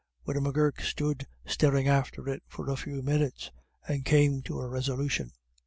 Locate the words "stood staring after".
0.81-2.27